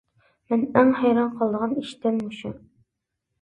[0.53, 2.53] مەن ئەڭ ھەيران قالىدىغان ئىش دەل مۇشۇ.